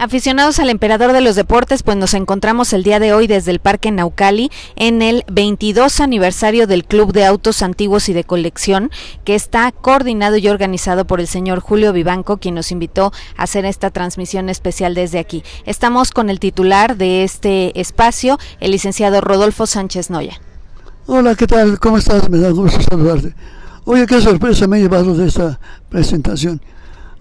[0.00, 3.58] Aficionados al emperador de los deportes, pues nos encontramos el día de hoy desde el
[3.58, 8.92] Parque Naucali en el 22 aniversario del Club de Autos Antiguos y de Colección,
[9.24, 13.64] que está coordinado y organizado por el señor Julio Vivanco, quien nos invitó a hacer
[13.64, 15.42] esta transmisión especial desde aquí.
[15.66, 20.40] Estamos con el titular de este espacio, el licenciado Rodolfo Sánchez Noya.
[21.06, 21.80] Hola, ¿qué tal?
[21.80, 22.30] ¿Cómo estás?
[22.30, 23.34] Me da gusto saludarte.
[23.84, 26.62] Oye, qué sorpresa me he llevado de esta presentación.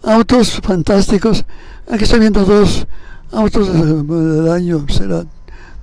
[0.04, 1.44] Autos fantásticos.
[1.90, 2.86] Aquí estoy viendo dos
[3.32, 5.24] autos del, año, será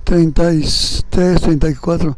[0.03, 1.05] 33,
[1.41, 2.17] 34,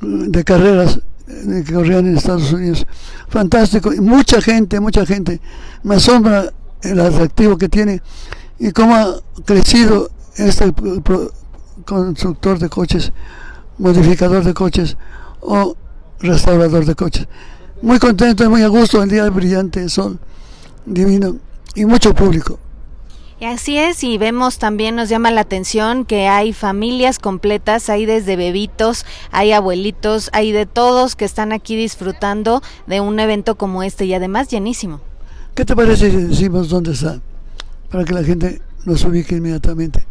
[0.00, 2.86] de carreras eh, que corrían en Estados Unidos.
[3.28, 3.92] Fantástico.
[3.92, 5.40] Y mucha gente, mucha gente.
[5.82, 6.52] Me asombra
[6.82, 8.00] el atractivo que tiene
[8.60, 10.72] y cómo ha crecido este
[11.84, 13.12] constructor de coches,
[13.78, 14.96] modificador de coches
[15.40, 15.76] o
[16.20, 17.26] restaurador de coches.
[17.82, 20.20] Muy contento y muy a gusto el día brillante, sol
[20.86, 21.38] divino
[21.74, 22.60] y mucho público.
[23.46, 28.36] Así es, y vemos también, nos llama la atención que hay familias completas, hay desde
[28.36, 34.06] bebitos, hay abuelitos, hay de todos que están aquí disfrutando de un evento como este
[34.06, 35.00] y además llenísimo.
[35.54, 37.20] ¿Qué te parece si decimos dónde está?
[37.90, 40.06] Para que la gente nos ubique inmediatamente.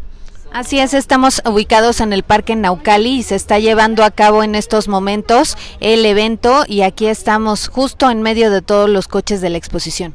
[0.53, 4.53] Así es, estamos ubicados en el Parque Naucali y se está llevando a cabo en
[4.53, 9.49] estos momentos el evento y aquí estamos justo en medio de todos los coches de
[9.49, 10.13] la exposición.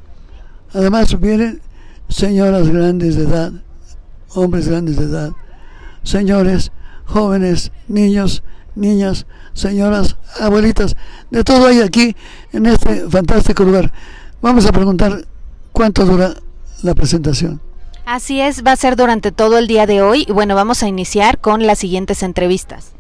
[0.72, 1.61] Además vienen
[2.09, 3.53] señoras grandes de edad,
[4.34, 5.33] hombres grandes de edad,
[6.03, 6.73] señores,
[7.05, 8.42] jóvenes, niños,
[8.75, 10.97] niñas, señoras, abuelitas,
[11.31, 12.17] de todo hay aquí
[12.53, 13.92] en este fantástico lugar.
[14.41, 15.27] Vamos a preguntar
[15.73, 16.35] cuánto dura
[16.83, 17.61] la presentación.
[18.07, 20.89] Así es, va a ser durante todo el día de hoy y bueno, vamos a
[20.89, 22.92] iniciar con las siguientes entrevistas.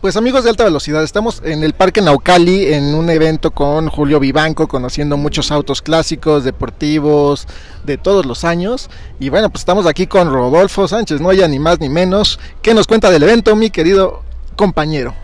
[0.00, 4.20] Pues amigos de alta velocidad, estamos en el Parque Naucali en un evento con Julio
[4.20, 7.48] Vivanco, conociendo muchos autos clásicos, deportivos,
[7.84, 8.88] de todos los años.
[9.18, 12.38] Y bueno, pues estamos aquí con Rodolfo Sánchez, no haya ni más ni menos.
[12.62, 14.22] ¿Qué nos cuenta del evento, mi querido
[14.54, 15.14] compañero?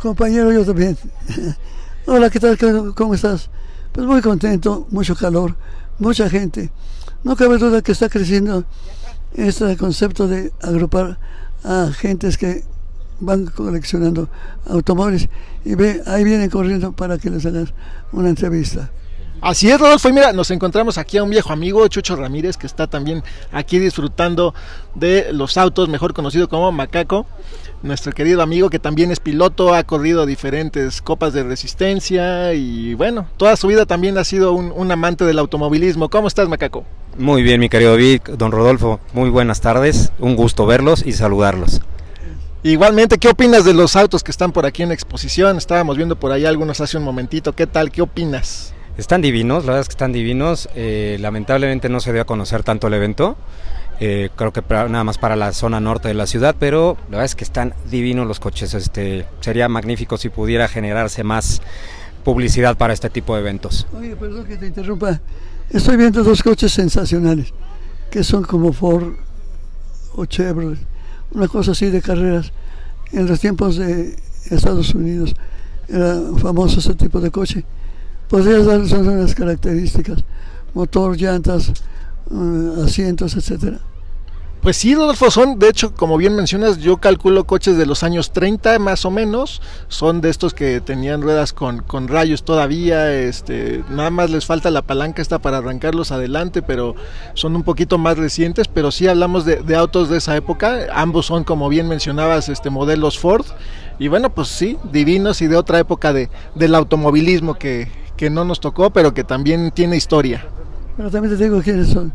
[0.00, 0.96] Compañero, yo también.
[2.06, 2.56] Hola, ¿qué tal?
[2.56, 3.50] ¿Qué- ¿Cómo estás?
[3.92, 5.54] Pues muy contento, mucho calor,
[5.98, 6.70] mucha gente.
[7.24, 8.64] No cabe duda que está creciendo
[9.34, 11.18] este concepto de agrupar
[11.62, 12.64] a gentes que
[13.20, 14.28] van coleccionando
[14.66, 15.28] automóviles
[15.64, 17.72] y ve, ahí vienen corriendo para que les hagas
[18.12, 18.90] una entrevista.
[19.44, 20.08] Así es, Rodolfo.
[20.08, 23.78] Y mira, nos encontramos aquí a un viejo amigo, Chucho Ramírez, que está también aquí
[23.78, 24.54] disfrutando
[24.94, 27.26] de los autos, mejor conocido como Macaco.
[27.82, 33.26] Nuestro querido amigo que también es piloto, ha corrido diferentes copas de resistencia y bueno,
[33.36, 36.08] toda su vida también ha sido un, un amante del automovilismo.
[36.08, 36.84] ¿Cómo estás, Macaco?
[37.18, 41.82] Muy bien, mi querido Vic, don Rodolfo, muy buenas tardes, un gusto verlos y saludarlos.
[42.66, 45.58] Igualmente, ¿qué opinas de los autos que están por aquí en exposición?
[45.58, 47.52] Estábamos viendo por ahí algunos hace un momentito.
[47.52, 47.92] ¿Qué tal?
[47.92, 48.72] ¿Qué opinas?
[48.96, 50.70] Están divinos, la verdad es que están divinos.
[50.74, 53.36] eh, lamentablemente no se dio a conocer tanto el evento.
[54.00, 57.10] eh, creo que para- nada más para la zona norte de la ciudad, pero la
[57.18, 58.72] verdad es que están divinos los coches.
[58.74, 61.60] Este sería magnífico si pudiera generarse más
[62.24, 63.86] publicidad para este tipo de eventos.
[63.96, 65.20] Oye, perdón que te interrumpa.
[65.70, 67.52] Estoy viendo dos coches sensacionales,
[68.10, 69.12] que son como Ford
[70.16, 70.80] o Chevrolet,
[71.32, 72.52] una cosa así de carreras.
[73.12, 74.16] En los tiempos de
[74.50, 75.34] Estados Unidos
[75.88, 77.64] era famoso ese tipo de coche.
[78.28, 80.24] ¿Podrías darnos unas características?
[80.74, 81.72] Motor, llantas,
[82.30, 83.78] eh, asientos, etcétera.
[84.64, 88.32] Pues sí, Rodolfo, son, de hecho, como bien mencionas, yo calculo coches de los años
[88.32, 93.84] 30 más o menos, son de estos que tenían ruedas con, con rayos todavía, este,
[93.90, 96.94] nada más les falta la palanca esta para arrancarlos adelante, pero
[97.34, 101.44] son un poquito más recientes, pero sí hablamos de, autos de esa época, ambos son,
[101.44, 103.44] como bien mencionabas, este, modelos Ford,
[103.98, 108.46] y bueno, pues sí, divinos y de otra época de, del automovilismo que, que no
[108.46, 110.46] nos tocó, pero que también tiene historia.
[110.96, 112.14] Pero también te digo quiénes son.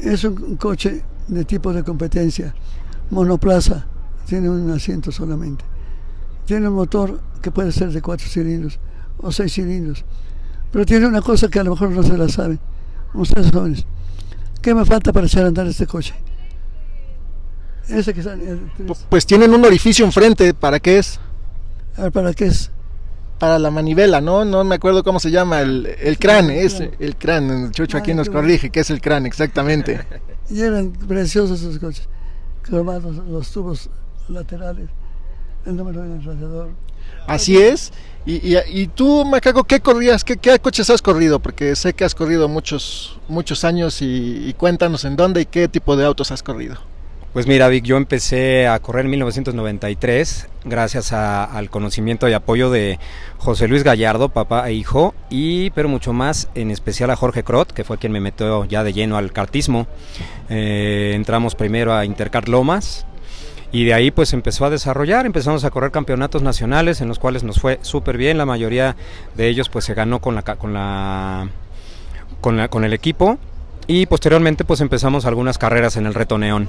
[0.00, 2.54] Es un coche de tipo de competencia,
[3.10, 3.86] monoplaza,
[4.26, 5.64] tiene un asiento solamente.
[6.46, 8.78] Tiene un motor que puede ser de cuatro cilindros
[9.18, 10.04] o seis cilindros.
[10.70, 12.58] Pero tiene una cosa que a lo mejor no se la saben.
[13.14, 13.86] Ustedes jóvenes.
[14.60, 16.14] ¿Qué me falta para echar a andar este coche?
[17.88, 18.36] Ese que está...
[19.08, 21.20] Pues tienen un orificio enfrente, ¿para qué es?
[21.96, 22.70] A ver, ¿para qué es?
[23.38, 24.44] para la manivela, ¿no?
[24.44, 28.12] No me acuerdo cómo se llama, el, el crane, el es el crane, Chucho aquí
[28.12, 30.00] Ah, nos corrige, que es el crane, exactamente.
[30.50, 32.08] Y eran preciosos esos coches.
[32.62, 33.90] Cromados los tubos
[34.28, 34.88] laterales,
[35.66, 36.70] el número del radiador.
[37.26, 37.92] Así es.
[38.26, 40.24] Y, y, tú, Macaco, ¿qué corrías?
[40.24, 41.40] ¿Qué, ¿Qué, coches has corrido?
[41.40, 45.94] Porque sé que has corrido muchos, muchos años y cuéntanos en dónde y qué tipo
[45.96, 46.78] de autos has corrido.
[47.34, 52.70] Pues mira, Vic, yo empecé a correr en 1993 gracias a, al conocimiento y apoyo
[52.70, 53.00] de
[53.38, 57.72] José Luis Gallardo, papá e hijo, y pero mucho más en especial a Jorge Crot,
[57.72, 59.88] que fue quien me metió ya de lleno al cartismo.
[60.48, 63.04] Eh, entramos primero a Intercar Lomas,
[63.72, 67.42] y de ahí pues empezó a desarrollar, empezamos a correr campeonatos nacionales en los cuales
[67.42, 68.94] nos fue súper bien, la mayoría
[69.34, 71.48] de ellos pues se ganó con la con la
[72.40, 73.40] con, la, con el equipo
[73.86, 76.68] y posteriormente pues empezamos algunas carreras en el reto neón.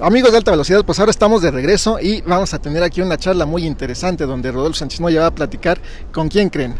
[0.00, 3.16] Amigos de alta velocidad, pues ahora estamos de regreso y vamos a tener aquí una
[3.16, 5.80] charla muy interesante donde Rodolfo Sánchez Moya va a platicar
[6.12, 6.74] con quién creen.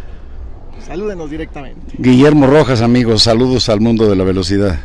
[0.85, 1.95] Salúdenos directamente.
[1.99, 4.81] Guillermo Rojas, amigos, saludos al mundo de la velocidad.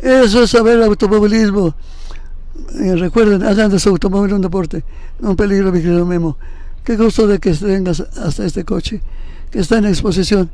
[0.00, 1.74] Eso es saber automovilismo.
[2.80, 4.82] Eh, recuerden, hagan de su automóvil un deporte,
[5.20, 6.36] un peligro, mi querido Memo.
[6.84, 9.02] Qué gusto de que vengas hasta este coche,
[9.50, 10.50] que está en exposición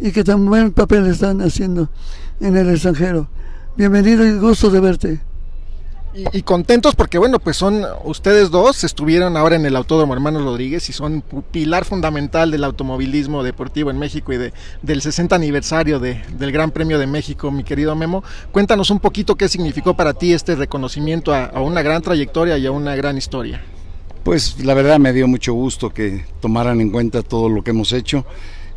[0.00, 1.88] y que tan buen papel están haciendo
[2.40, 3.28] en el extranjero.
[3.76, 5.20] Bienvenido y gusto de verte.
[6.32, 10.88] Y, contentos porque, bueno, pues son ustedes dos, estuvieron ahora en el Autódromo Hermanos Rodríguez
[10.88, 11.22] y son
[11.52, 14.52] pilar fundamental del automovilismo deportivo en México y de,
[14.82, 18.24] del 60 aniversario de, del Gran Premio de México, mi querido Memo.
[18.50, 22.72] Cuéntanos un poquito qué significó para ti este reconocimiento a una gran trayectoria y a
[22.72, 23.62] una gran historia.
[24.28, 27.94] Pues la verdad me dio mucho gusto que tomaran en cuenta todo lo que hemos
[27.94, 28.26] hecho.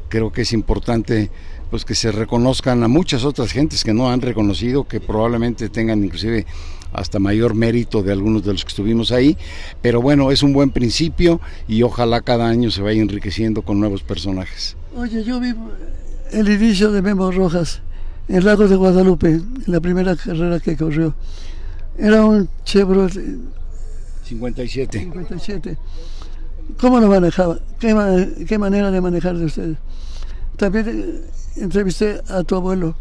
[0.08, 1.30] Creo que es importante
[1.70, 6.06] pues que se reconozcan a muchas otras gentes que no han reconocido, que probablemente tengan
[6.06, 6.46] inclusive
[6.94, 9.38] hasta mayor mérito de algunos de los que estuvimos ahí,
[9.82, 14.04] pero bueno, es un buen principio y ojalá cada año se vaya enriqueciendo con nuevos
[14.04, 14.78] personajes.
[14.96, 15.54] Oye, yo vi
[16.32, 17.82] el inicio de Memo Rojas
[18.30, 21.14] en el lago de Guadalupe, la primera carrera que corrió.
[21.98, 23.20] Era un Chevrolet
[24.32, 25.00] 57.
[25.00, 25.78] 57.
[26.80, 27.60] ¿Cómo lo manejaba?
[27.80, 29.78] ¿Qué, qué manera de manejar de ustedes?
[30.56, 32.96] También eh, entrevisté a tu abuelo,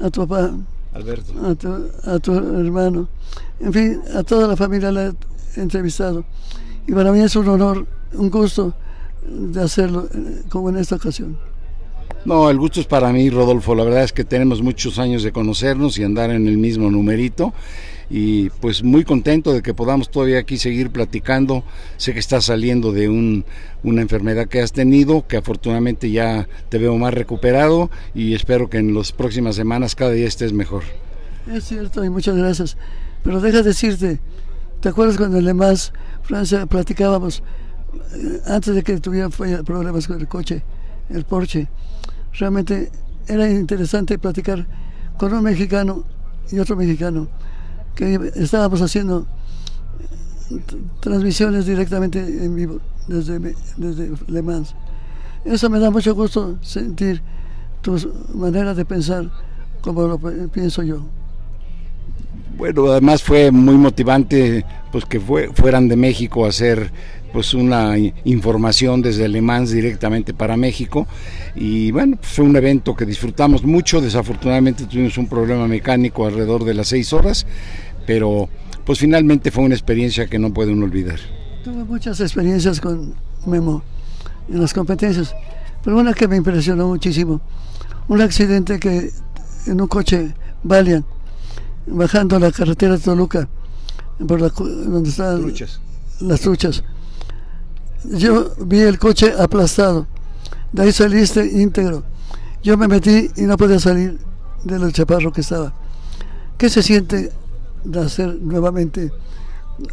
[0.00, 0.54] a tu papá,
[0.94, 1.32] Alberto.
[1.44, 3.08] A, tu, a tu hermano,
[3.60, 5.14] en fin, a toda la familia la
[5.56, 6.24] he entrevistado.
[6.86, 7.84] Y para mí es un honor,
[8.14, 8.72] un gusto
[9.28, 11.36] de hacerlo eh, como en esta ocasión.
[12.24, 13.74] No, el gusto es para mí, Rodolfo.
[13.74, 17.52] La verdad es que tenemos muchos años de conocernos y andar en el mismo numerito.
[18.08, 21.64] Y pues muy contento de que podamos todavía aquí seguir platicando.
[21.96, 23.44] Sé que estás saliendo de un,
[23.82, 28.78] una enfermedad que has tenido, que afortunadamente ya te veo más recuperado y espero que
[28.78, 30.84] en las próximas semanas cada día estés mejor.
[31.52, 32.76] Es cierto y muchas gracias.
[33.24, 34.20] Pero deja decirte,
[34.80, 35.92] ¿te acuerdas cuando en Le Mans,
[36.22, 37.42] Francia, platicábamos
[38.14, 40.62] eh, antes de que tuviera problemas con el coche,
[41.10, 41.68] el Porsche?
[42.38, 42.90] realmente
[43.26, 44.66] era interesante platicar
[45.18, 46.04] con un mexicano
[46.50, 47.28] y otro mexicano
[47.96, 49.26] que estábamos haciendo
[51.00, 53.40] transmisiones directamente en vivo desde,
[53.76, 54.74] desde Le Mans.
[55.44, 57.22] Eso me da mucho gusto sentir
[57.80, 57.96] tu
[58.34, 59.30] manera de pensar
[59.80, 60.18] como lo
[60.50, 61.04] pienso yo.
[62.56, 66.90] Bueno, además fue muy motivante pues que fue, fueran de México a hacer
[67.32, 71.06] pues una información desde Le Mans directamente para México
[71.54, 76.64] y bueno, pues, fue un evento que disfrutamos mucho, desafortunadamente tuvimos un problema mecánico alrededor
[76.64, 77.46] de las seis horas,
[78.06, 78.48] pero
[78.84, 81.18] pues finalmente fue una experiencia que no pueden olvidar.
[81.64, 83.82] Tuve muchas experiencias con Memo
[84.48, 85.34] en las competencias,
[85.82, 87.40] pero una que me impresionó muchísimo,
[88.08, 89.10] un accidente que
[89.66, 90.32] en un coche
[90.62, 91.04] Valiant,
[91.86, 93.48] bajando la carretera de Toluca,
[94.26, 95.80] por la, donde estaban truchas.
[96.20, 96.84] las truchas.
[98.04, 100.06] Yo vi el coche aplastado,
[100.72, 102.04] de ahí saliste íntegro.
[102.62, 104.18] Yo me metí y no podía salir
[104.64, 105.72] del chaparro que estaba.
[106.56, 107.32] ¿Qué se siente
[107.86, 109.10] de hacer nuevamente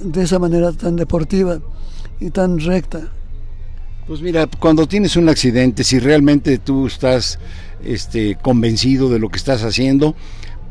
[0.01, 1.59] de esa manera tan deportiva
[2.19, 3.11] y tan recta?
[4.07, 7.39] Pues mira, cuando tienes un accidente, si realmente tú estás
[7.85, 10.15] este, convencido de lo que estás haciendo,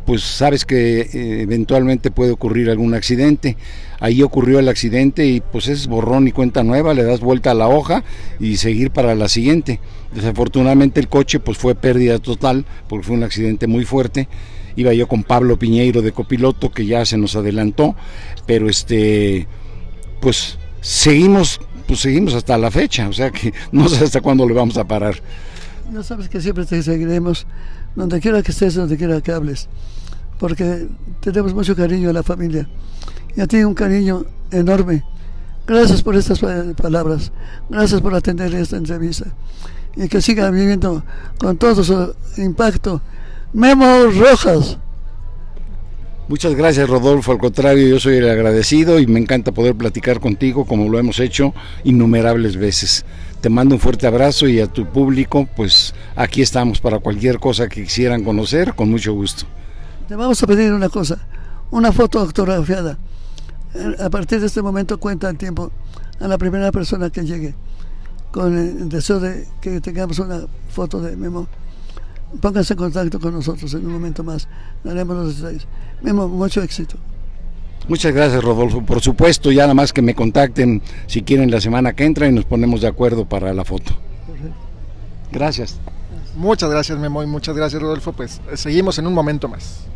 [0.05, 3.57] pues sabes que eh, eventualmente puede ocurrir algún accidente.
[4.01, 7.55] Ahí ocurrió el accidente y pues es borrón y cuenta nueva, le das vuelta a
[7.55, 8.05] la hoja
[8.41, 9.81] y seguir para la siguiente.
[10.15, 14.29] Desafortunadamente el coche pues fue pérdida total porque fue un accidente muy fuerte.
[14.77, 17.95] Iba yo con Pablo Piñeiro de copiloto que ya se nos adelantó,
[18.47, 19.47] pero este
[20.21, 24.55] pues seguimos pues seguimos hasta la fecha, o sea que no sé hasta cuándo le
[24.55, 25.17] vamos a parar.
[25.93, 27.47] Ya sabes que siempre te seguiremos
[27.95, 29.69] donde quiera que estés, donde quiera que hables,
[30.39, 30.89] porque
[31.21, 32.69] tenemos mucho cariño a la familia
[33.37, 35.05] y a ti un cariño enorme.
[35.67, 36.41] Gracias por estas
[36.77, 37.31] palabras,
[37.69, 39.27] gracias por atender esta entrevista
[39.97, 41.05] y que siga viviendo
[41.39, 43.01] con todo su impacto.
[43.53, 44.79] Memo Rojas.
[46.29, 50.65] Muchas gracias Rodolfo, al contrario, yo soy el agradecido y me encanta poder platicar contigo
[50.65, 51.53] como lo hemos hecho
[51.85, 53.05] innumerables veces.
[53.43, 57.69] Te mando un fuerte abrazo y a tu público, pues aquí estamos para cualquier cosa
[57.69, 59.45] que quisieran conocer, con mucho gusto.
[60.09, 61.19] Te vamos a pedir una cosa,
[61.71, 62.97] una foto autografiada.
[63.99, 65.71] A partir de este momento cuenta el tiempo
[66.21, 67.55] a la primera persona que llegue
[68.31, 71.47] con el deseo de que tengamos una foto de Memo
[72.41, 74.49] pónganse en contacto con nosotros en un momento más.
[74.85, 75.67] Daremos los detalles.
[76.03, 76.97] Memo, mucho éxito.
[77.89, 78.85] Muchas gracias, Rodolfo.
[78.85, 82.33] Por supuesto, ya nada más que me contacten si quieren la semana que entra y
[82.33, 83.93] nos ponemos de acuerdo para la foto.
[85.33, 85.79] Gracias.
[86.37, 88.13] Muchas gracias, Memo, y muchas gracias, Rodolfo.
[88.13, 89.87] Pues eh, seguimos en un momento más.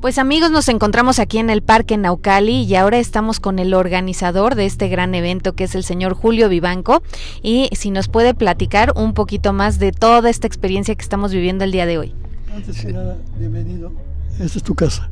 [0.00, 4.54] Pues amigos, nos encontramos aquí en el Parque Naucali y ahora estamos con el organizador
[4.54, 7.02] de este gran evento que es el señor Julio Vivanco
[7.42, 11.64] y si nos puede platicar un poquito más de toda esta experiencia que estamos viviendo
[11.64, 12.14] el día de hoy.
[12.54, 13.90] Antes que nada, bienvenido.
[14.38, 15.10] Esta es tu casa.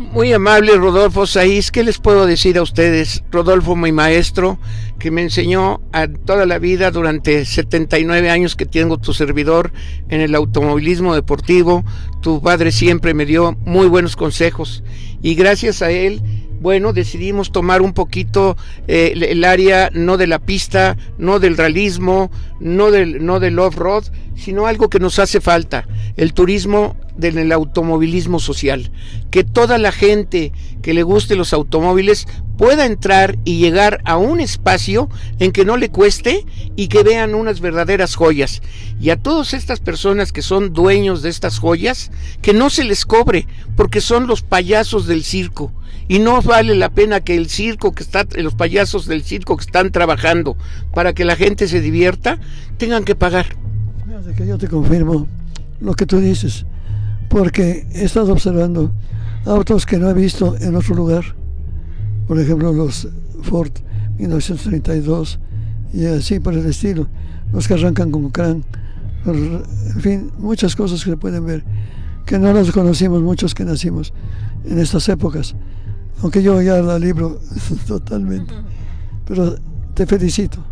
[0.00, 3.22] Muy amable Rodolfo Saiz, ¿qué les puedo decir a ustedes?
[3.30, 4.58] Rodolfo, mi maestro,
[4.98, 9.72] que me enseñó a toda la vida durante 79 años que tengo tu servidor
[10.08, 11.84] en el automovilismo deportivo.
[12.22, 14.82] Tu padre siempre me dio muy buenos consejos
[15.20, 16.22] y gracias a él
[16.60, 22.30] bueno, decidimos tomar un poquito eh, el área no de la pista, no del realismo,
[22.60, 24.04] no del, no del off-road,
[24.36, 25.88] sino algo que nos hace falta,
[26.18, 28.90] el turismo del automovilismo social.
[29.30, 34.40] Que toda la gente que le guste los automóviles pueda entrar y llegar a un
[34.40, 35.08] espacio
[35.38, 36.44] en que no le cueste
[36.76, 38.60] y que vean unas verdaderas joyas.
[39.00, 42.10] Y a todas estas personas que son dueños de estas joyas,
[42.42, 43.46] que no se les cobre,
[43.76, 45.72] porque son los payasos del circo.
[46.08, 49.64] Y no vale la pena que el circo que está, los payasos del circo que
[49.64, 50.56] están trabajando
[50.92, 52.40] para que la gente se divierta,
[52.78, 53.46] tengan que pagar.
[54.46, 55.28] yo te confirmo
[55.80, 56.66] lo que tú dices,
[57.30, 58.92] porque he estado observando
[59.46, 61.24] autos que no he visto en otro lugar.
[62.26, 63.08] Por ejemplo los
[63.42, 63.70] Ford
[64.18, 65.38] 1932
[65.94, 67.06] y así por el estilo,
[67.52, 68.64] los que arrancan con crán,
[69.24, 71.64] en fin, muchas cosas que se pueden ver,
[72.26, 74.12] que no las conocimos muchos que nacimos
[74.64, 75.54] en estas épocas,
[76.22, 77.40] aunque yo ya la libro
[77.86, 78.54] totalmente,
[79.24, 79.56] pero
[79.94, 80.62] te felicito.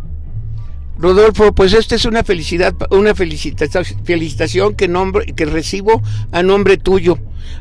[0.99, 6.01] Rodolfo, pues esta es una felicidad, una felicitación que, que recibo
[6.33, 7.17] a nombre tuyo,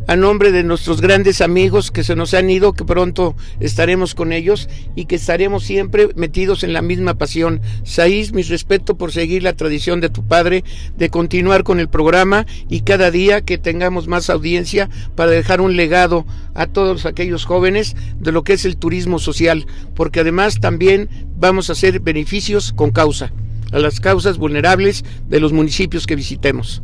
[0.08, 4.32] a nombre de nuestros grandes amigos que se nos han ido, que pronto estaremos con
[4.32, 7.60] ellos y que estaremos siempre metidos en la misma pasión.
[7.84, 10.64] Saiz, mi respeto por seguir la tradición de tu padre,
[10.96, 15.76] de continuar con el programa y cada día que tengamos más audiencia para dejar un
[15.76, 21.27] legado a todos aquellos jóvenes de lo que es el turismo social, porque además también
[21.38, 23.32] vamos a hacer beneficios con causa,
[23.72, 26.82] a las causas vulnerables de los municipios que visitemos.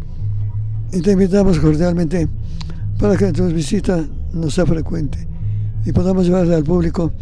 [0.93, 2.29] Y te invitamos cordialmente
[2.99, 5.27] para que tu visita no sea frecuente
[5.85, 7.13] y podamos llevarle al público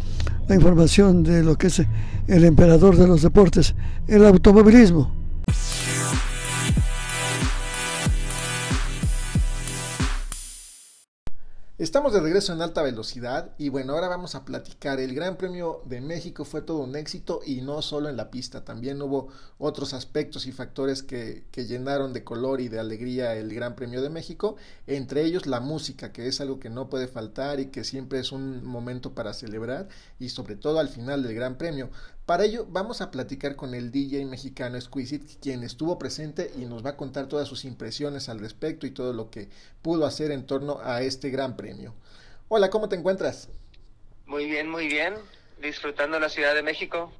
[0.48, 1.82] la información de lo que es
[2.28, 3.74] el emperador de los deportes,
[4.06, 5.10] el automovilismo.
[11.82, 15.00] Estamos de regreso en alta velocidad y bueno, ahora vamos a platicar.
[15.00, 18.64] El Gran Premio de México fue todo un éxito y no solo en la pista,
[18.64, 23.52] también hubo otros aspectos y factores que, que, llenaron de color y de alegría el
[23.52, 24.54] Gran Premio de México,
[24.86, 28.30] entre ellos la música, que es algo que no puede faltar y que siempre es
[28.30, 29.88] un momento para celebrar
[30.20, 31.90] y sobre todo al final del Gran Premio.
[32.32, 36.82] Para ello vamos a platicar con el DJ mexicano Exquisite, quien estuvo presente y nos
[36.82, 39.50] va a contar todas sus impresiones al respecto y todo lo que
[39.82, 41.94] pudo hacer en torno a este gran premio.
[42.48, 43.50] Hola, ¿cómo te encuentras?
[44.24, 45.12] Muy bien, muy bien.
[45.60, 47.12] Disfrutando la Ciudad de México.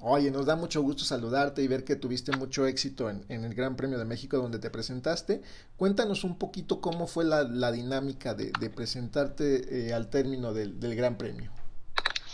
[0.00, 3.76] Oye, nos da mucho gusto saludarte y ver que tuviste mucho éxito en, el Gran
[3.76, 5.42] Premio de México donde te presentaste.
[5.76, 11.52] Cuéntanos un poquito cómo fue la, dinámica de, presentarte eh, al término del Gran Premio.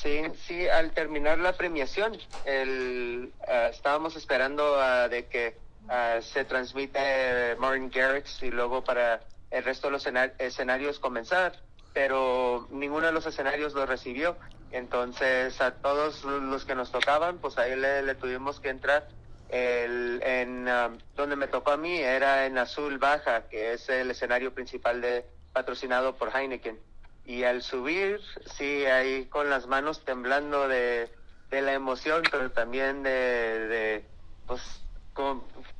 [0.02, 6.44] Sí, sí, al terminar la premiación, el, ah, estábamos esperando uh, de que uh, se
[6.44, 11.52] transmite Martin Garrix y luego para el resto de los escenarios comenzar,
[11.92, 14.36] pero ninguno de los escenarios lo recibió.
[14.70, 19.08] Entonces a todos los que nos tocaban, pues ahí le, le tuvimos que entrar.
[19.48, 20.66] El, en
[21.16, 25.24] donde me tocó a mí era en Azul Baja, que es el escenario principal de
[25.52, 26.78] patrocinado por Heineken
[27.28, 28.22] y al subir,
[28.56, 31.10] sí, ahí con las manos temblando de,
[31.50, 34.04] la emoción, pero también de, de
[34.46, 34.62] pues,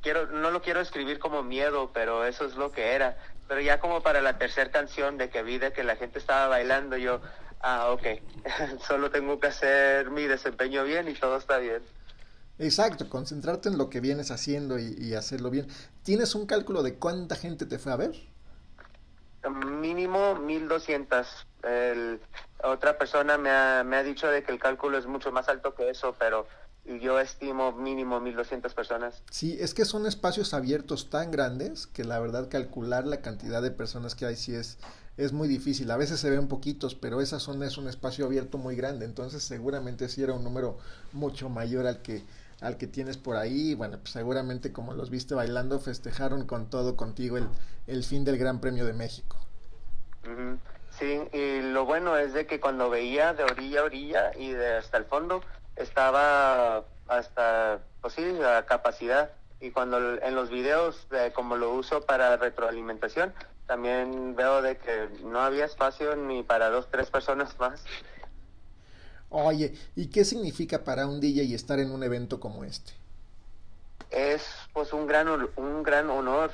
[0.03, 3.17] quiero, no lo quiero escribir como miedo, pero eso es lo que era.
[3.47, 6.47] Pero ya como para la tercera canción de que vi de que la gente estaba
[6.49, 7.19] bailando, yo,
[7.61, 8.21] ah, ok,
[8.87, 11.81] solo tengo que hacer mi desempeño bien y todo está bien.
[12.59, 15.67] Exacto, concentrarte en lo que vienes haciendo y hacerlo bien.
[16.03, 18.11] ¿Tienes un cálculo de cuánta gente te fue a ver?
[19.65, 21.47] Mínimo 1200.
[21.63, 22.19] El,
[22.63, 25.75] otra persona me ha, me ha dicho de que el cálculo es mucho más alto
[25.75, 26.47] que eso, pero
[26.97, 29.21] yo estimo mínimo 1200 personas.
[29.29, 33.71] Sí, es que son espacios abiertos tan grandes que la verdad calcular la cantidad de
[33.71, 34.79] personas que hay sí es,
[35.17, 35.91] es muy difícil.
[35.91, 39.43] A veces se ven poquitos, pero esa zona es un espacio abierto muy grande, entonces
[39.43, 40.77] seguramente sí era un número
[41.11, 42.23] mucho mayor al que
[42.61, 43.75] al que tienes por ahí.
[43.75, 47.47] Bueno, pues seguramente como los viste bailando, festejaron con todo contigo el,
[47.87, 49.37] el fin del Gran Premio de México.
[50.97, 54.77] Sí, y lo bueno es de que cuando veía de orilla a orilla y de
[54.77, 55.41] hasta el fondo,
[55.75, 59.31] estaba hasta, pues sí, a capacidad.
[59.61, 63.33] Y cuando en los videos, eh, como lo uso para retroalimentación,
[63.67, 67.83] también veo de que no había espacio ni para dos, tres personas más.
[69.29, 72.93] Oye, ¿y qué significa para un DJ estar en un evento como este?
[74.09, 74.43] Es
[74.73, 76.51] pues un gran, un gran honor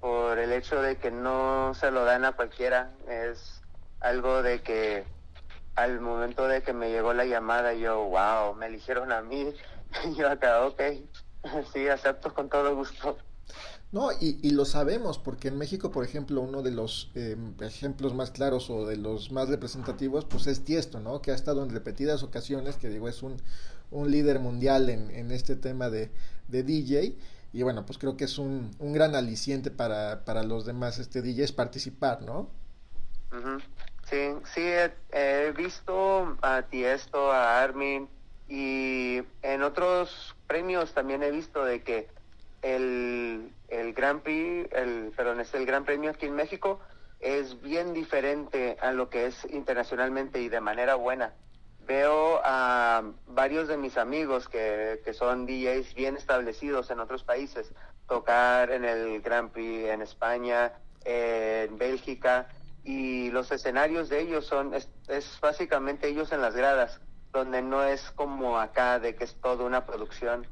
[0.00, 2.92] por el hecho de que no se lo dan a cualquiera.
[3.08, 3.60] Es
[4.00, 5.04] algo de que
[5.74, 9.54] al momento de que me llegó la llamada, yo, wow, me eligieron a mí.
[10.04, 10.80] Y yo acá, ok,
[11.72, 13.18] sí, acepto con todo gusto.
[13.92, 18.14] No, y, y lo sabemos, porque en México, por ejemplo, uno de los eh, ejemplos
[18.14, 21.20] más claros o de los más representativos, pues es Tiesto, ¿no?
[21.20, 23.36] Que ha estado en repetidas ocasiones, que digo, es un,
[23.90, 26.10] un líder mundial en, en este tema de,
[26.48, 27.16] de DJ.
[27.52, 31.20] Y bueno, pues creo que es un, un gran aliciente para, para los demás este
[31.20, 32.48] DJs participar, ¿no?
[33.32, 33.58] Ujú.
[34.04, 34.60] Sí, sí,
[35.12, 38.08] he visto a Tiesto, a Armin
[38.48, 42.08] y en otros premios también he visto de que
[42.62, 46.80] el, el Gran Prix, el, perdón, es el Gran Premio aquí en México
[47.22, 51.32] es bien diferente a lo que es internacionalmente y de manera buena.
[51.86, 57.72] Veo a varios de mis amigos que, que son DJs bien establecidos en otros países
[58.08, 60.72] tocar en el Gran Prix en España,
[61.04, 62.48] en Bélgica,
[62.84, 67.00] y los escenarios de ellos son, es, es básicamente ellos en las gradas,
[67.32, 70.46] donde no es como acá de que es toda una producción.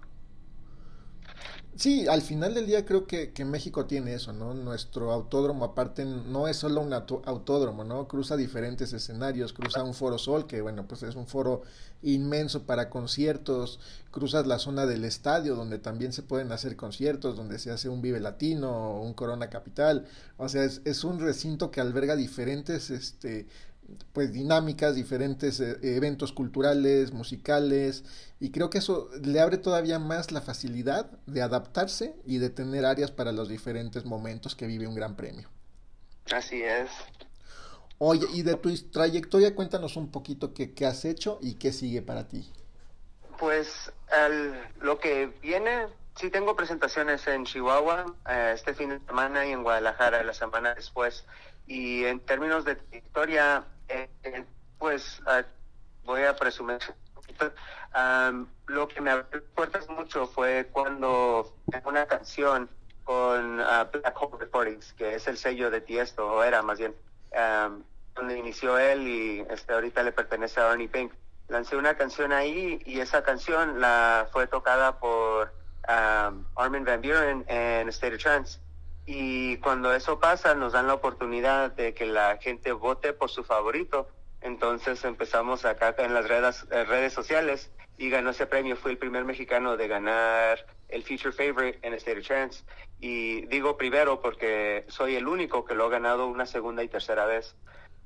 [1.77, 4.55] Sí, al final del día creo que, que México tiene eso, ¿no?
[4.55, 8.07] Nuestro autódromo aparte no es solo un autódromo, ¿no?
[8.09, 11.63] Cruza diferentes escenarios, cruza un foro sol, que bueno, pues es un foro
[12.03, 13.79] inmenso para conciertos,
[14.11, 18.03] cruzas la zona del estadio donde también se pueden hacer conciertos, donde se hace un
[18.03, 20.07] Vive Latino, un Corona Capital,
[20.39, 23.47] o sea, es, es un recinto que alberga diferentes, este,
[24.13, 28.05] pues dinámicas, diferentes eh, eventos culturales, musicales,
[28.41, 32.85] y creo que eso le abre todavía más la facilidad de adaptarse y de tener
[32.85, 35.49] áreas para los diferentes momentos que vive un gran premio.
[36.33, 36.91] Así es.
[37.99, 42.03] Oye, y de tu trayectoria cuéntanos un poquito qué, qué has hecho y qué sigue
[42.03, 42.51] para ti.
[43.39, 49.47] Pues al- lo que viene, sí tengo presentaciones en Chihuahua eh, este fin de semana
[49.47, 51.25] y en Guadalajara la semana después.
[51.67, 54.45] Y en términos de historia, eh,
[54.79, 55.43] pues ah,
[56.05, 57.53] voy a presumir un poquito.
[57.93, 59.43] Am, lo que me abrió
[59.89, 62.69] mucho fue cuando una canción
[63.05, 66.95] con ah, Black Hole Recordings, que es el sello de Tiesto, o era más bien,
[67.37, 71.13] am, donde inició él y este ahorita le pertenece a Ernie Pink.
[71.49, 75.53] Lancé una canción ahí y esa canción la fue tocada por
[75.89, 78.61] um, Armin Van Buren en State of Trance.
[79.13, 83.43] Y cuando eso pasa, nos dan la oportunidad de que la gente vote por su
[83.43, 84.09] favorito.
[84.41, 88.77] Entonces empezamos acá en las redes, eh, redes sociales y ganó ese premio.
[88.77, 92.65] Fui el primer mexicano de ganar el Feature Favorite en State of Trance.
[93.01, 97.27] Y digo primero porque soy el único que lo ha ganado una segunda y tercera
[97.27, 97.57] vez.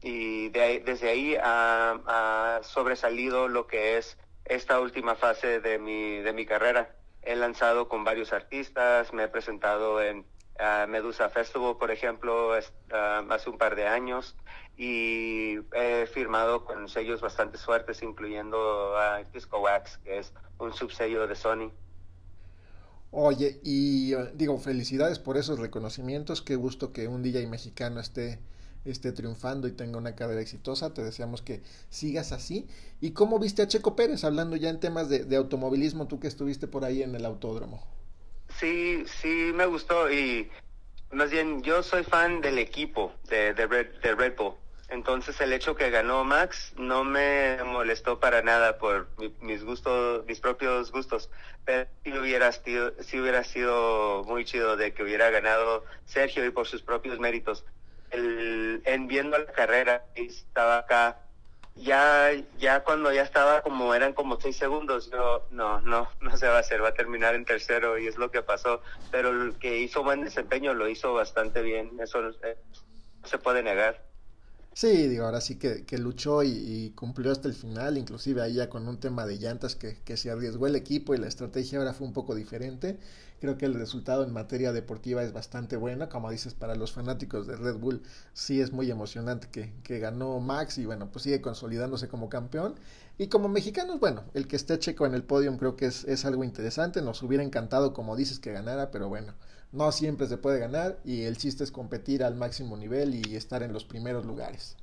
[0.00, 5.78] Y de ahí- desde ahí ha, ha sobresalido lo que es esta última fase de
[5.78, 6.96] mi, de mi carrera.
[7.20, 10.24] He lanzado con varios artistas, me he presentado en
[10.58, 12.52] ah, Medusa Festival, por ejemplo,
[12.92, 14.36] ah, hace un par de años
[14.76, 21.26] y he firmado con sellos bastante fuertes, incluyendo a Disco Wax, que es un subsello
[21.26, 21.72] de Sony.
[23.10, 28.40] Oye, y eh, digo, felicidades por esos reconocimientos, qué gusto que un DJ mexicano esté,
[28.84, 32.66] esté triunfando y tenga una carrera exitosa, te deseamos que sigas así.
[33.00, 36.26] ¿Y cómo viste a Checo Pérez, hablando ya en temas de, de automovilismo, tú que
[36.26, 37.86] estuviste por ahí en el autódromo?
[38.64, 40.50] Sí, sí me gustó y
[41.10, 44.54] más bien yo soy fan del equipo de, de, Red, de Red Bull.
[44.88, 50.24] Entonces el hecho que ganó Max no me molestó para nada por mi- mis gustos,
[50.24, 51.28] mis propios gustos.
[51.66, 56.50] Pero sí hubiera sido, sí hubiera sido muy chido de que hubiera ganado Sergio y
[56.50, 57.66] por sus propios méritos.
[58.08, 61.20] El, en viendo la carrera estaba acá
[61.76, 66.56] ya, ya cuando ya estaba como eran como seis segundos, yo no, no, se va
[66.56, 68.82] a hacer, va a terminar en tercero y es lo que pasó.
[69.10, 72.32] Pero el que hizo buen desempeño lo hizo bastante bien, eso no
[73.24, 74.13] se puede negar.
[74.76, 78.68] Sí, digo, ahora sí que, que luchó y, cumplió hasta el final, inclusive ahí ya
[78.68, 82.06] con un tema de llantas que, se arriesgó el equipo y la estrategia ahora fue
[82.08, 82.98] un poco diferente.
[83.40, 87.46] Creo que el resultado en materia deportiva es bastante bueno, como dices, para los fanáticos
[87.46, 91.40] de Red Bull sí es muy emocionante que, que ganó Max y bueno, pues sigue
[91.40, 92.74] consolidándose como campeón.
[93.16, 96.24] Y como mexicanos, bueno, el que esté Checo en el podio creo que es, es
[96.24, 99.34] algo interesante, nos hubiera encantado, como dices, que ganara, pero bueno,
[99.74, 103.62] no siempre se puede ganar y el chiste es competir al máximo nivel y estar
[103.62, 104.76] en los primeros lugares.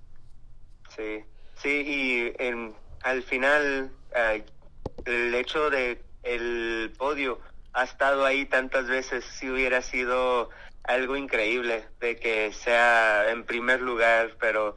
[0.95, 1.23] Sí,
[1.55, 4.43] sí, y en, al final eh,
[5.05, 7.39] el hecho de el podio
[7.73, 10.49] ha estado ahí tantas veces, si hubiera sido
[10.83, 14.75] algo increíble de que sea en primer lugar, pero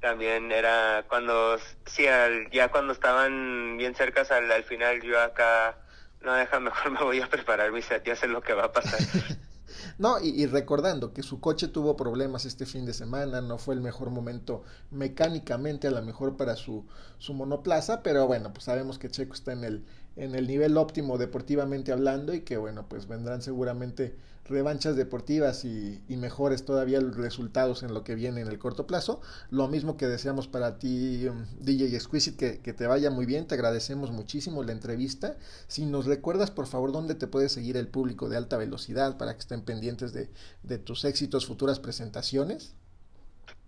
[0.00, 2.06] también era cuando, sí,
[2.50, 5.78] ya cuando estaban bien cerca al, al final, yo acá,
[6.22, 8.72] no deja, mejor me voy a preparar mi set, ya sé lo que va a
[8.72, 8.98] pasar.
[9.98, 13.80] No, y, recordando que su coche tuvo problemas este fin de semana, no fue el
[13.80, 16.84] mejor momento mecánicamente a lo mejor para su,
[17.18, 19.84] su monoplaza, pero bueno, pues sabemos que Checo está en el,
[20.16, 26.02] en el nivel óptimo deportivamente hablando y que bueno, pues vendrán seguramente revanchas deportivas y,
[26.08, 29.20] mejores todavía resultados en lo que viene en el corto plazo.
[29.50, 33.46] Lo mismo que deseamos para ti, um, DJ Exquisite, que, que, te vaya muy bien,
[33.48, 35.36] te agradecemos muchísimo la entrevista.
[35.66, 39.34] Si nos recuerdas, por favor, dónde te puede seguir el público de alta velocidad para
[39.34, 40.30] que estén pendientes de,
[40.62, 42.74] de tus éxitos, futuras presentaciones.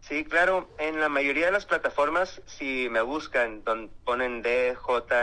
[0.07, 4.77] Sí, claro, en la mayoría de las plataformas, si me buscan, donde ponen DJ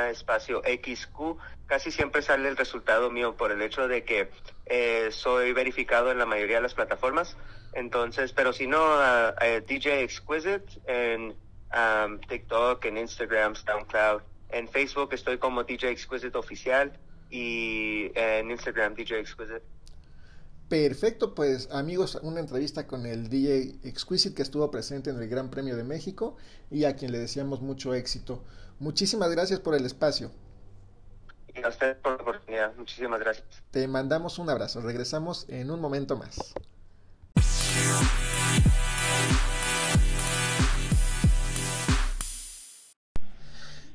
[0.10, 4.32] espacio XQ, casi siempre sale el resultado mío por el hecho de que
[4.66, 7.38] eh, soy verificado en la mayoría de las plataformas.
[7.74, 8.82] Entonces, pero si no,
[9.68, 11.36] DJ Exquisite en
[12.28, 16.92] TikTok, en Instagram, SoundCloud, en Facebook estoy como DJ Exquisite Oficial
[17.30, 19.62] y en Instagram DJ Exquisite.
[20.72, 25.50] Perfecto, pues amigos, una entrevista con el DJ Exquisite que estuvo presente en el Gran
[25.50, 26.38] Premio de México
[26.70, 28.42] y a quien le deseamos mucho éxito.
[28.80, 30.32] Muchísimas gracias por el espacio.
[31.54, 32.74] Y a usted por la oportunidad.
[32.78, 33.46] Muchísimas gracias.
[33.72, 34.80] Te mandamos un abrazo.
[34.80, 36.54] Regresamos en un momento más.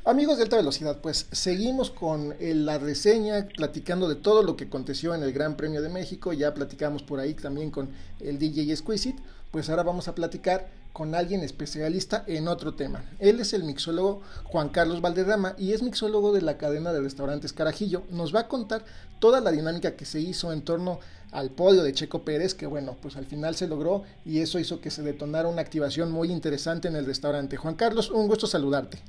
[0.08, 5.16] Amigos de alta velocidad, pues seguimos con la reseña, platicando de todo lo que aconteció
[5.16, 6.32] en el Gran Premio de México.
[6.32, 7.88] Ya platicamos por ahí también con
[8.20, 9.20] el DJ Exquisite.
[9.50, 13.04] Pues ahora vamos a platicar con alguien especialista en otro tema.
[13.18, 17.52] Él es el mixólogo Juan Carlos Valderrama y es mixólogo de la cadena de restaurantes
[17.52, 18.04] Carajillo.
[18.12, 18.84] Nos va a contar
[19.18, 21.00] toda la dinámica que se hizo en torno
[21.32, 24.80] al podio de Checo Pérez, que bueno, pues al final se logró y eso hizo
[24.80, 27.56] que se detonara una activación muy interesante en el restaurante.
[27.56, 29.02] Juan Carlos, un gusto saludarte.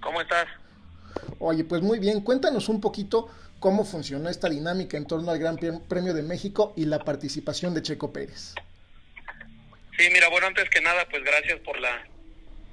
[0.00, 0.46] ¿Cómo estás?
[1.38, 3.28] Oye, pues muy bien, cuéntanos un poquito
[3.60, 5.56] cómo funcionó esta dinámica en torno al Gran
[5.88, 8.54] Premio de México y la participación de Checo Pérez.
[9.96, 12.06] Sí, mira, bueno, antes que nada, pues gracias por la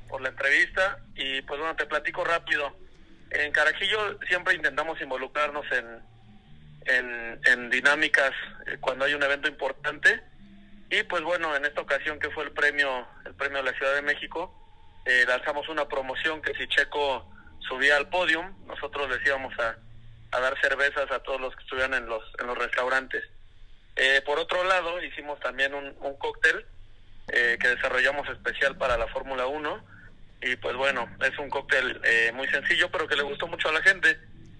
[0.07, 2.75] por la entrevista y pues bueno, te platico rápido.
[3.31, 8.31] En Carajillo siempre intentamos involucrarnos en, en, dinámicas
[8.67, 10.21] eh, cuando hay un evento importante
[10.91, 13.95] y pues bueno, en esta ocasión que fue el premio el premio de la Ciudad
[13.95, 14.64] de México,
[15.05, 19.77] eh, lanzamos una promoción que si Checo subía al podium, nosotros les íbamos a,
[20.31, 23.23] dar cervezas a todos los que estuvieran en los, en los restaurantes.
[23.95, 26.65] Eh, por otro lado, hicimos también un, un cóctel
[27.29, 29.85] eh, que desarrollamos especial para la Fórmula 1
[30.41, 32.01] y pues bueno, es un cóctel
[32.33, 34.19] muy sencillo pero que le gustó mucho a la gente.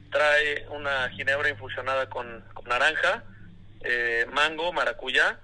[0.10, 3.24] Trae una ginebra infusionada con, con naranja,
[4.32, 5.40] mango, maracuyá,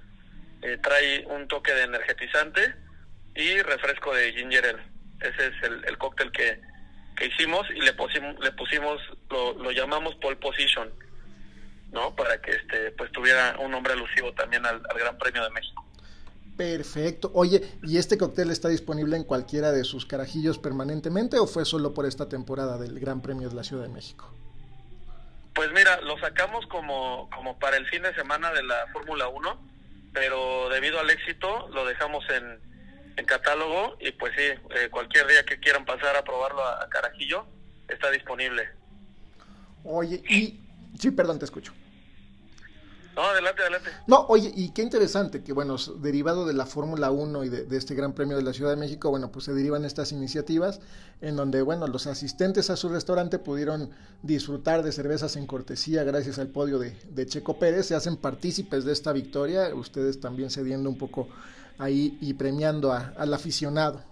[0.81, 2.73] trae un toque de energetizante
[3.35, 4.90] y refresco de ginger ale.
[5.21, 6.59] Ese es el, el cóctel que,
[7.15, 10.89] que hicimos y le pusimos, le pusimos lo, lo llamamos pole position,
[11.91, 12.15] ¿no?
[12.15, 15.85] Para que este pues tuviera un nombre alusivo también al, Gran Premio de México.
[16.57, 17.31] Perfecto.
[17.33, 21.93] Oye, ¿y este cóctel está disponible en cualquiera de sus carajillos permanentemente o fue solo
[21.93, 24.33] por esta temporada del Gran Premio de la Ciudad de México?
[25.53, 29.61] Pues mira, lo sacamos como, como para el fin de semana de la Fórmula 1,
[30.13, 32.59] pero debido al éxito lo dejamos en,
[33.21, 37.45] en catálogo y pues sí, eh, cualquier día que quieran pasar a probarlo a, Carajillo
[37.87, 38.67] está disponible.
[39.83, 40.59] Oye, y
[40.99, 41.73] sí, perdón, te escucho.
[43.15, 43.89] No, adelante, adelante.
[44.07, 47.93] No, oye, y qué interesante que, bueno, derivado de la Fórmula 1 y de, este
[47.93, 50.79] Gran Premio de la Ciudad de México, bueno, pues se derivan estas iniciativas
[51.19, 53.91] en donde, bueno, los asistentes a su restaurante pudieron
[54.23, 58.85] disfrutar de cervezas en cortesía gracias al podio de, de Checo Pérez, se hacen partícipes
[58.85, 61.27] de esta victoria, ustedes también cediendo un poco
[61.81, 64.03] ahí y premiando a, al aficionado.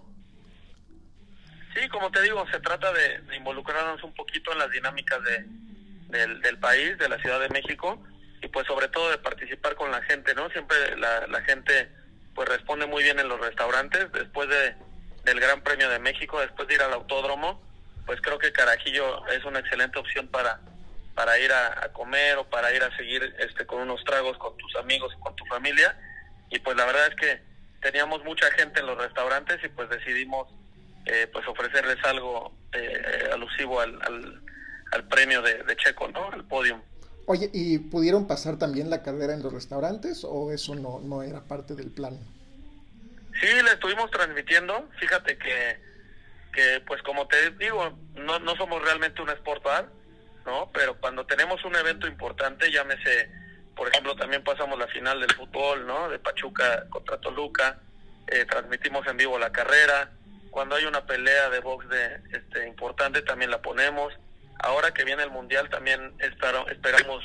[1.74, 6.58] Sí, como te digo, se trata de, involucrarnos un poquito en las dinámicas de, del,
[6.58, 8.02] país, de la Ciudad de México,
[8.42, 10.50] y pues sobre todo de participar con la gente, ¿no?
[10.50, 11.90] Siempre la, la gente
[12.34, 14.74] pues responde muy bien en los restaurantes, después de,
[15.24, 17.62] del Gran Premio de México, después de ir al autódromo,
[18.06, 20.60] pues creo que Carajillo es una excelente opción para
[21.14, 24.74] para ir a, comer o para ir a seguir este con unos tragos con tus
[24.76, 25.94] amigos con tu familia
[26.48, 27.42] y pues la verdad es que
[27.80, 30.48] teníamos mucha gente en los restaurantes y pues decidimos
[31.06, 33.98] eh, pues ofrecerles algo eh, alusivo al,
[34.92, 36.30] al, premio de, Checo, ¿no?
[36.30, 36.80] Al podium.
[37.26, 41.42] Oye, ¿y pudieron pasar también la carrera en los restaurantes o eso no, no era
[41.42, 42.18] parte del plan?
[43.40, 44.88] Sí, le estuvimos transmitiendo.
[44.98, 45.78] Fíjate que,
[46.52, 49.88] que pues como te digo, no, no somos realmente un sport bar,
[50.44, 50.70] ¿no?
[50.72, 53.30] Pero cuando tenemos un evento importante, llámese,
[53.80, 56.10] por ejemplo, también pasamos la final del fútbol, ¿no?
[56.10, 57.78] De Pachuca contra Toluca,
[58.26, 60.10] eh, transmitimos en vivo la carrera.
[60.50, 64.12] Cuando hay una pelea de box de este importante también la ponemos.
[64.58, 67.24] Ahora que viene el mundial también esperamos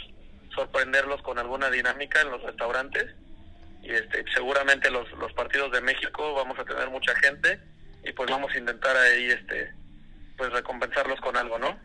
[0.55, 3.13] sorprenderlos con alguna dinámica en los restaurantes
[3.81, 7.59] y este seguramente los, los partidos de México vamos a tener mucha gente
[8.01, 9.73] y pues vamos a intentar ahí este
[10.37, 11.77] pues recompensarlos con algo, ¿no?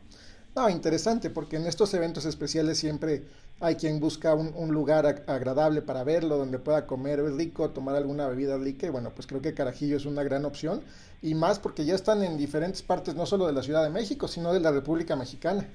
[0.55, 3.23] No, interesante, porque en estos eventos especiales siempre
[3.61, 8.57] hay quien busca un, lugar agradable para verlo, donde pueda comer rico, tomar alguna bebida
[8.57, 10.83] rica, y bueno, pues creo que Carajillo es una gran opción,
[11.23, 14.27] y más porque ya están en diferentes partes, no solo de la Ciudad de México,
[14.27, 15.67] sino de la República Mexicana.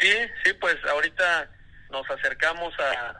[0.00, 1.50] Sí, sí, pues ahorita
[1.90, 2.74] nos acercamos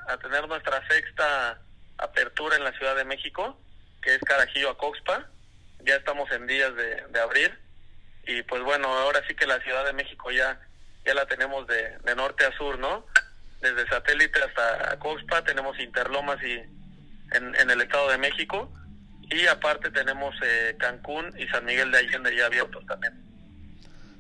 [0.09, 1.61] a, tener nuestra sexta
[1.99, 3.57] apertura en la Ciudad de México,
[4.03, 5.29] que es Carajillo a Coxpa,
[5.85, 7.64] ya estamos en días de, de abrir,
[8.27, 10.61] y pues bueno, ahora sí que la Ciudad de México ya,
[11.05, 13.07] ya la tenemos de, de norte a sur, ¿no?
[13.61, 16.53] Desde satélite hasta Coxpa tenemos Interlomas y
[17.35, 18.71] en, en el Estado de México
[19.31, 23.15] y aparte tenemos eh, Cancún y San Miguel de Allende ya abiertos también.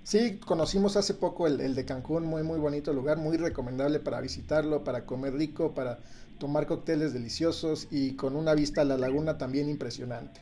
[0.02, 4.20] Sí, conocimos hace poco el, el, de Cancún, muy muy bonito lugar, muy recomendable para
[4.20, 5.98] visitarlo, para comer rico, para
[6.38, 10.40] tomar cócteles deliciosos y con una vista a la laguna también impresionante.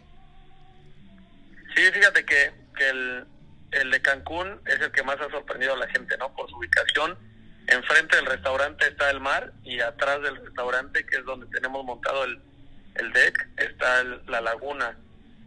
[1.76, 3.26] Sí, fíjate que, que el,
[3.72, 6.34] el de Cancún es el que más ha sorprendido a la gente, ¿no?
[6.34, 7.18] Por su ubicación.
[7.66, 12.24] Enfrente del restaurante está el mar y atrás del restaurante, que es donde tenemos montado
[12.24, 12.40] el,
[12.96, 14.96] el deck, está la laguna.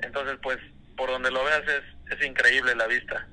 [0.01, 0.57] Entonces, pues,
[0.97, 3.27] por donde lo veas es, es increíble la vista.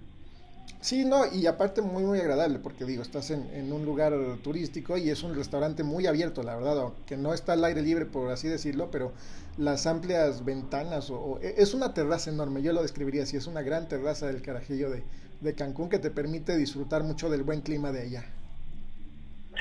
[0.83, 5.11] Sí, no, y aparte muy, muy agradable, porque digo, estás en, un lugar turístico y
[5.11, 8.49] es un restaurante muy abierto, la verdad, que no está al aire libre, por así
[8.49, 9.13] decirlo, pero
[9.57, 13.63] las amplias ventanas, o, e, es una terraza enorme, yo lo describiría así, es una
[13.63, 15.05] gran terraza del carajillo de,
[15.41, 18.25] de Cancún que te permite disfrutar mucho del buen clima de allá.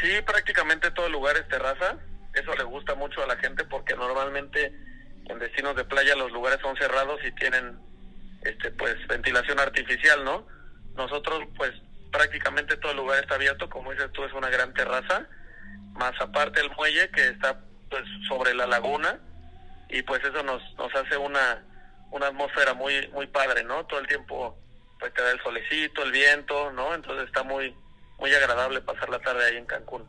[0.02, 2.00] Sí, prácticamente todo lugar es terraza,
[2.34, 4.74] eso le gusta mucho a la gente porque normalmente
[5.26, 7.78] en destinos de playa los lugares son cerrados y tienen
[8.42, 10.48] este pues ventilación artificial, ¿no?
[10.96, 11.72] Nosotros, pues,
[12.12, 15.28] prácticamente todo el lugar está abierto, como dices tú, es una gran terraza,
[15.94, 19.20] más aparte el muelle que está, pues, sobre la laguna,
[19.90, 21.64] y pues eso nos, nos hace una,
[22.12, 23.86] una atmósfera muy, muy padre, ¿no?
[23.86, 24.58] Todo el tiempo,
[25.00, 26.94] pues, te da el solecito, el viento, ¿no?
[26.94, 27.76] Entonces está muy,
[28.20, 30.06] muy agradable pasar la tarde ahí en Cancún.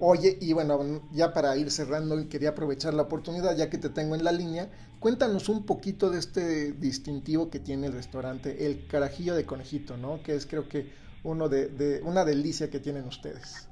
[0.00, 4.14] Oye, y bueno, ya para ir cerrando, quería aprovechar la oportunidad, ya que te tengo
[4.14, 4.68] en la línea,
[5.00, 10.22] cuéntanos un poquito de este distintivo que tiene el restaurante, el carajillo de conejito, ¿no?
[10.22, 13.68] Que es creo que uno de, una delicia que tienen ustedes.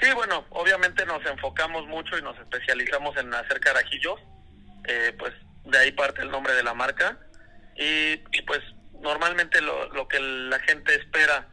[0.00, 4.18] Sí, bueno, obviamente nos enfocamos mucho y nos especializamos en hacer carajillos,
[4.88, 5.32] eh, pues
[5.64, 7.18] de ahí parte el nombre de la marca,
[7.76, 8.60] y, y pues
[9.00, 11.48] normalmente lo, que la gente espera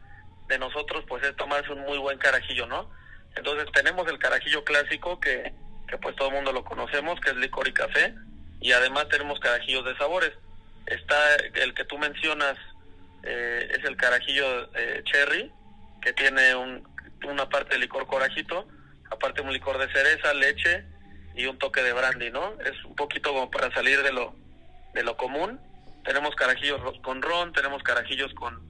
[0.48, 2.90] de nosotros pues es tomarse un muy buen carajillo, ¿no?
[3.36, 5.52] Entonces tenemos el carajillo clásico que,
[5.88, 8.14] que pues todo el mundo lo conocemos, que es licor y café,
[8.60, 10.32] y además tenemos carajillos de sabores.
[10.86, 12.56] Está el que tú mencionas,
[13.22, 15.50] eh, es el carajillo eh, cherry,
[16.00, 16.86] que tiene un,
[17.24, 18.68] una parte de licor corajito,
[19.10, 20.84] aparte un licor de cereza, leche
[21.34, 22.60] y un toque de brandy, ¿no?
[22.60, 24.34] Es un poquito como para salir de lo,
[24.94, 25.60] de lo común.
[26.04, 28.62] Tenemos carajillos con ron, tenemos carajillos con,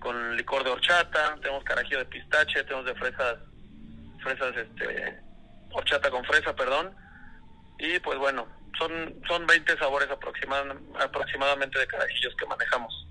[0.00, 3.38] con licor de horchata, tenemos carajillo de pistache, tenemos de fresas
[4.22, 5.18] fresas, este,
[5.72, 6.94] horchata con fresa, perdón.
[7.78, 8.46] Y pues bueno,
[8.78, 13.06] son, son 20 sabores aproximadamente de carajillos que manejamos.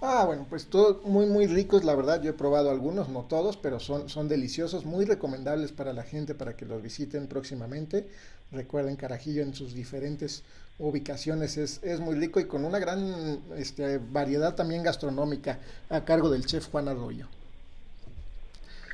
[0.00, 2.22] Ah, bueno, pues todos muy muy ricos, la verdad.
[2.22, 6.34] Yo he probado algunos, no todos, pero son, son deliciosos, muy recomendables para la gente
[6.34, 8.08] para que los visiten próximamente.
[8.52, 10.44] Recuerden, Carajillo en sus diferentes
[10.78, 15.58] ubicaciones es, es muy rico y con una gran este, variedad también gastronómica
[15.90, 17.26] a cargo del chef Juan Arroyo.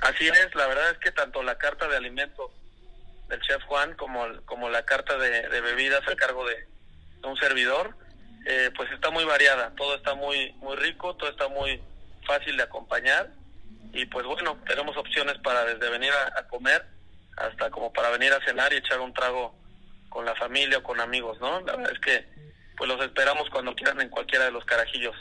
[0.01, 2.51] Así es, la verdad es que tanto la carta de alimentos
[3.29, 6.67] del chef Juan como, como la carta de, bebidas a cargo de,
[7.23, 7.97] un servidor
[8.45, 11.81] eh, pues está muy variada, todo está muy, muy rico, todo está muy
[12.27, 13.31] fácil de acompañar
[13.95, 16.85] y pues bueno, tenemos opciones para desde venir a, comer
[17.37, 19.55] hasta como para venir a cenar y echar un trago
[20.11, 21.61] con la familia o con amigos, ¿no?
[21.61, 22.29] La verdad es que
[22.77, 25.15] pues los esperamos cuando quieran en cualquiera de los carajillos.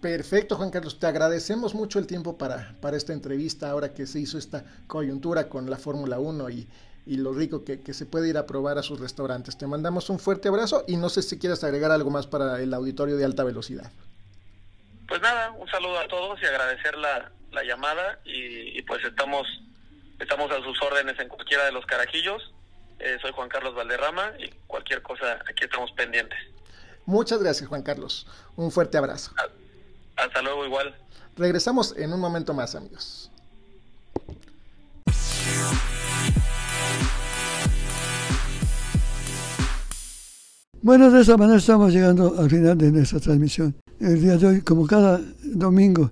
[0.00, 0.98] Perfecto, Juan Carlos.
[0.98, 5.48] Te agradecemos mucho el tiempo para, para esta entrevista, ahora que se hizo esta coyuntura
[5.48, 6.68] con la Fórmula 1 y,
[7.10, 9.58] y, lo rico que, que, se puede ir a probar a sus restaurantes.
[9.58, 12.72] Te mandamos un fuerte abrazo y no sé si quieres agregar algo más para el
[12.72, 13.90] auditorio de alta velocidad.
[15.08, 19.46] Pues nada, un saludo a todos y agradecer la, la llamada y, pues estamos,
[20.20, 22.52] estamos a sus órdenes en cualquiera de los carajillos.
[23.00, 26.38] Eh, soy Juan Carlos Valderrama y cualquier cosa aquí estamos pendientes.
[27.06, 28.26] Muchas gracias Juan Carlos.
[28.54, 29.32] Un fuerte abrazo.
[30.16, 30.94] Hasta luego igual.
[31.36, 33.30] Regresamos en un momento más amigos.
[40.82, 43.74] Bueno, de esa manera estamos llegando al final de nuestra transmisión.
[44.00, 46.10] El día de hoy, como cada domingo,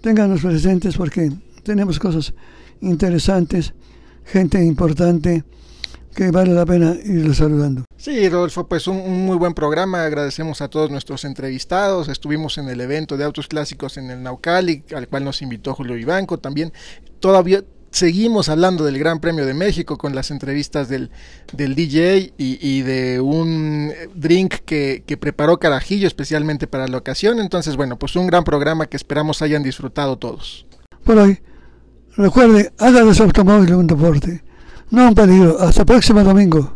[0.00, 1.32] ténganlos presentes porque
[1.64, 2.32] tenemos cosas
[2.80, 3.74] interesantes,
[4.24, 5.42] gente importante
[6.14, 7.84] que vale la pena ir saludando.
[7.96, 10.04] Sí, Rodolfo, pues un, muy buen programa.
[10.04, 12.08] Agradecemos a todos nuestros entrevistados.
[12.08, 15.96] Estuvimos en el evento de autos clásicos en el Naucali, al cual nos invitó Julio
[15.98, 16.38] Ibanco.
[16.38, 16.72] También
[17.18, 17.64] todavía
[17.96, 21.10] seguimos hablando del Gran Premio de México con las entrevistas del,
[21.52, 27.40] del DJ y, de un drink que, que, preparó Carajillo especialmente para la ocasión.
[27.40, 30.66] Entonces, bueno, pues un gran programa que esperamos hayan disfrutado todos.
[31.04, 31.40] Por hoy,
[32.16, 33.14] recuerde, haga de
[33.86, 34.42] deporte,
[34.90, 35.58] no un peligro.
[35.58, 36.75] Hasta próximo domingo.